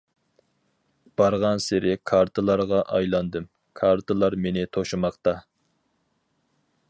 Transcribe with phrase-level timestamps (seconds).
[1.19, 3.45] بارغانسېرى كارتىلارغا ئايلاندىم،
[3.81, 5.35] كارتىلار مېنى توشۇماقتا.